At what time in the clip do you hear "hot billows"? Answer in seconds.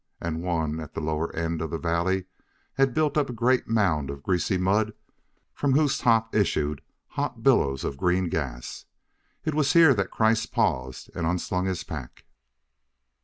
7.09-7.83